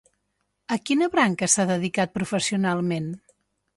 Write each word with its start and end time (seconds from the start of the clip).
A 0.75 0.77
quina 0.89 1.09
branca 1.15 1.49
s'ha 1.55 1.67
dedicat 1.73 2.17
professionalment? 2.19 3.13